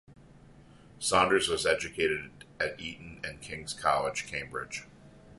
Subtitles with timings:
[0.97, 4.85] Saunders was educated at Eton and at King's College, Cambridge.